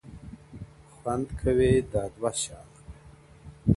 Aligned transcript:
•خوند 0.95 1.27
كوي 1.41 1.71
دا 1.91 2.03
دوه 2.15 2.31
اشــــنا. 2.35 2.61